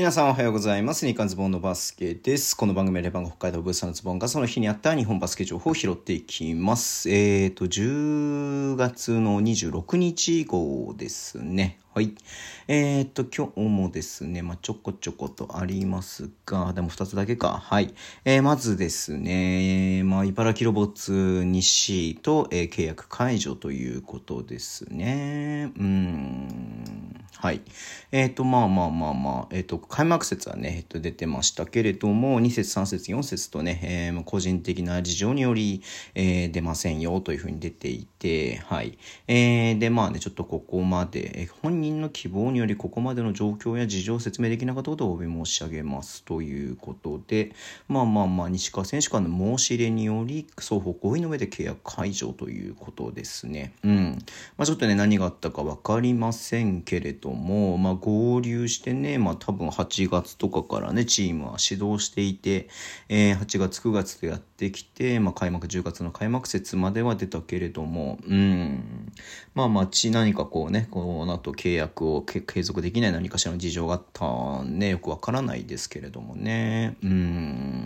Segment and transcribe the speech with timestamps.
[0.00, 1.06] 皆さんおはようございます。
[1.06, 2.56] 日刊ズボンのバスケです。
[2.56, 7.10] この番組はレバンが北海道ブースのズボンがその日にあった日本バスケ情報を拾っていきます。
[7.10, 11.78] えっ、ー、と、10月の26日号ですね。
[11.92, 12.14] はい。
[12.66, 17.60] えー、と、今日もですね、まあ、ちょこちょことありますが、でも2つだけか。
[17.62, 17.92] はい。
[18.24, 25.72] えー、まずですね、まあ、茨城ロボッツ西と、えー、契約解除ということですね。
[25.78, 26.79] うん。
[27.40, 27.62] はい。
[28.12, 35.80] えっ、と、まあまあまあまあ、えっ、と、開幕節はね、えっ、と、出てましたけれども、2節、3節、4節とね、えー、個人的な事情により、
[36.14, 38.98] えー、出ませんよというふうに出ていて、はい。
[39.26, 47.52] えー、で、まあね、ちょっとここまで、え、本人の希望によりここまでの状況や事情を説明できなかったことをお詫び申し上げますということで、
[47.88, 53.72] まあまあまあ、西川選手からの申し入れにより、双方合意の上で契約解除ということですね。
[53.82, 54.18] うん。
[54.58, 62.68] まあちょっとね、何があったかわかりませんけれども、まあ合流してね、まあ多分8月とかからね、チームは指導していて、
[63.08, 69.12] えー、8月9月とやってきて、まあ開幕10月の開幕節までは出たけれども、うん。
[69.54, 76.96] まあまあ、何かこうね、この後契約を継続できない何かしらの事情があったね、よくわからないですけれどもね。
[77.02, 77.79] うん、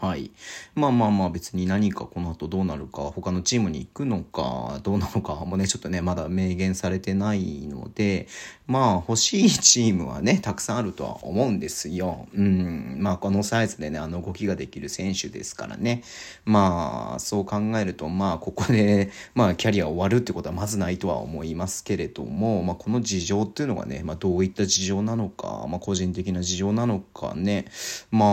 [0.00, 0.30] はい。
[0.74, 8.26] まあまあまあ別に何かこの後どうなるか、他のチームに行くのか、どうなのかもね、ちょっとね、まだ明言されてないので、
[8.66, 12.26] まあ欲しいチームはね、たくさんあるとは思うんですよ。
[12.34, 16.02] うん、まあこのサイズでね、あの動きができる選手ですからね。
[16.46, 27.66] まあ、そう考えると、まあここで、まあキャリア終わるってことはまずないとは思いますけれども、まあこの事情っていうのがね、まあ、どういった事情なのか、まあ、個人的な事情なのかね、
[28.10, 28.30] まあ、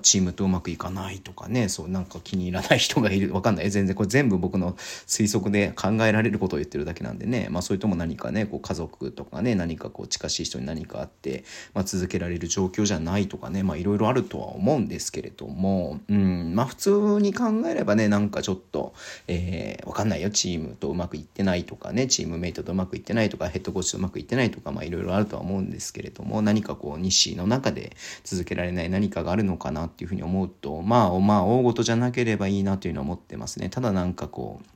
[0.00, 3.70] チームとうまくいかないとかね、そう、なんか気に入らない人がいる、わかんない。
[3.70, 4.72] 全然、これ全部僕の
[5.06, 16.90] 推測で考えられることを言ってるだけなんでね、まあ、それとも何かね、こう、家族とかね、何かこう、近しい人に何かあって、まあ、続けられる状況じゃないとかね、まあ、いろいろあるとは思うんですけれども、うん、まあ、普通
[17.20, 18.94] に考えればね、なんかちょっと、
[19.28, 33.68] えー、わかんないよ、チームとうまくいってないとかね、チームメイトとうまくいってないとか、ヘッドコーチとうまくいってないとか、まあいろいろあるとは思うんですけれども、何かこう、西の中で続けられない何かがあるのかななっていうふうに思うと、まあ、まあ、大事じゃなければいいなというのは思ってますね。
[33.68, 34.66] ただなんかこう、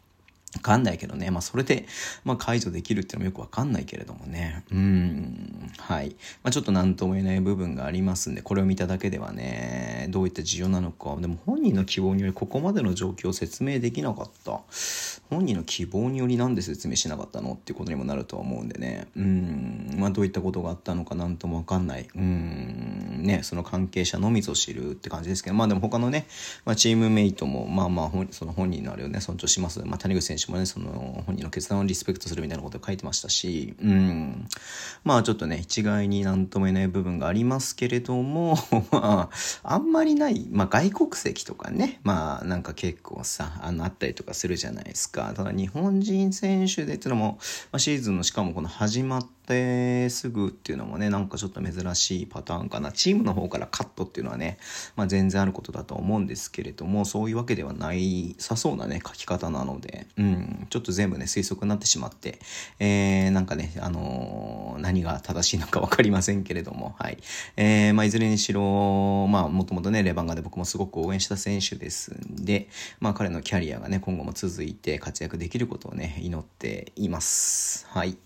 [0.55, 1.31] わかんないけどね。
[1.31, 1.87] まあ、それで、
[2.25, 4.65] まあ、解除できるっていうのもよくわかんないけれどもね。
[4.73, 5.71] うん。
[5.79, 6.17] はい。
[6.43, 11.15] まあ、ちょっと何とも言えない部分がありますんで、これを見ただけではね、どういった事情なのか。
[11.21, 14.61] でも、本人の希望によりここまでの状況を説明できなかった。
[15.31, 19.07] 本人の希望によりなんで説明しなかったのっていうことにもなるとは思うんでね。
[19.17, 19.95] うん。
[19.99, 22.09] まあ、どういったことがあったのかなんともわかんない。
[22.13, 22.70] うん。
[23.21, 26.27] ね、その関係者のみぞ知るって感じですけど、まあ、でも他のね、
[26.65, 29.81] まあ、チームメイトも、まあまあ、その本人のあれをね、尊重します。
[29.85, 34.47] まあ、谷口選手もね、その本人の決断をリスペクトするみたいなことを書いてましたし、うん。
[35.05, 38.57] まあちょっとね、一概になんとも言えない部分がありますけれども、
[38.93, 39.31] ま
[39.63, 45.33] あ、あんまりない、まあ外国籍とかね、まあなんか結構さ、あの、あったりとかするじゃないですか。
[45.35, 47.39] ただ日本人選手でっていうのも、
[47.73, 52.93] まあ、シーズンのしかもこの始まってってすぐっていうのもね、なんかちょっと珍しいパターンかな。
[52.93, 54.59] チームの方からカットっていうのはね、
[54.95, 62.39] まあ全然あることだと思うんですけれども、そういうわけではないさそうなね、書き方なので、うん、ちょっと全部ね、推測になってしまって、
[62.79, 67.19] えー、なんかね、あのー、何が正しいのかわかりませんけれども、はい。
[67.57, 72.69] えー、まあいずれにしろ、まあもともとね、レバンガで僕もすごく応援した選手ですんで、
[73.01, 77.87] まあ彼のキャリアがね、今後も続いて活躍できることをね、祈っています。
[77.89, 78.17] はい。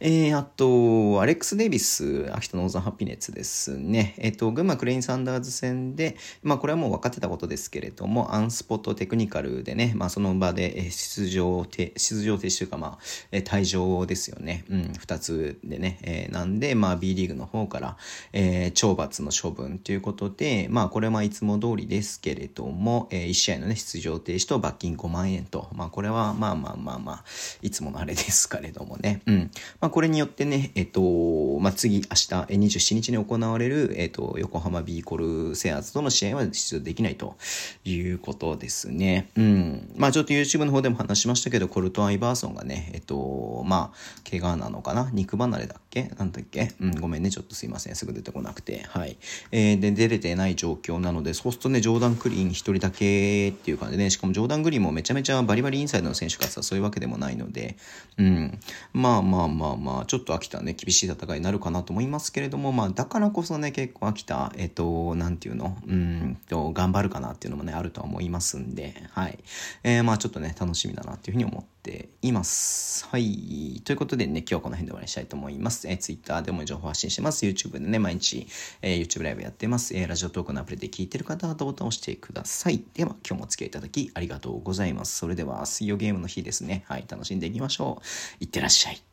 [0.00, 0.71] えー、あと、
[1.20, 4.14] アレックス・デイビス、秋田ノーザンハピネツですね。
[4.18, 12.98] えっ、と、群馬クレイン・サンダーズ戦で、まあ、これはもう分かってたことですけれども、アンスポットテクニカルでね、まあ、その場で出場停、出場停止というか、ま
[13.32, 14.64] あ、退場ですよね。
[14.68, 15.98] うん、二つでね。
[16.02, 17.96] えー、なんで、まあ、B リーグの方から、
[18.32, 27.24] えー、懲罰の処分ということで、まあ、これはいつも通りですけれども、えー、1試合のね、出場停止と罰金5万円と、まあ、これは、まあまあまあまあ、
[27.62, 29.22] いつものあれですけれどもね。
[29.26, 29.50] うん。
[29.80, 37.36] まあ、これによってね、えっと、まあ、次、明日、27日に行われる、えっと、横浜ビーコルセアーズとの試合は出場できないと
[37.84, 39.28] いうことですね。
[39.36, 39.92] うん。
[39.96, 45.10] まあ、ちょっと YouTube の方でも話しましたけど、コルト・アイバーソンがね、えっと、まあ、怪我なのかな？
[45.12, 46.10] 肉離れだっけ？
[46.18, 46.72] なんだっけ？
[46.80, 47.96] うん、ごめんね、ちょっとすいません。
[47.96, 48.84] すぐ出てこなくて。
[48.88, 49.16] はい。
[49.50, 57.76] えー、で、出れてない状況なので、そうするとね、ジョーダン・クリーン一人だけっていう感じでね、しかもジョーダン・グリーンもめちゃめちゃバリバリインサイドの選手かさ、そういうわけでもないので、
[58.16, 58.58] うん。
[58.92, 69.38] まあまあまあまあ、ちょっと秋田ね、厳しい戦いになるかなと思いますけれども、まあ、だからこそね、結構秋田、えっと、なんていうの、うんと、頑張るかなっていうのもね、あるとは思いますんで、はい。
[69.84, 73.06] えー、まあ、ちょっとね、楽しみだなっていうふうに思っています。
[73.06, 73.80] はい。
[73.84, 75.88] ということでね、今日はこの辺で終わりにしたいと思います。
[75.88, 77.46] えー、Twitter でも情報発信してます。
[77.46, 78.46] YouTube でね、毎日、
[78.82, 79.96] えー、YouTube ライブやってます。
[79.96, 82.82] えー、ラジオトークのアプリで聞いてる方はボタンを押してください。
[82.94, 85.16] では、今日もお付き合いいただきありがとうございます。
[85.16, 86.84] それでは、水曜ゲームの日ですね。
[86.88, 88.44] はい、楽しんでいきましょう。
[88.44, 89.11] いってらっしゃい。